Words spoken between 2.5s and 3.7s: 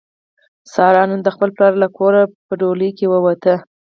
ډولۍ کې ووته.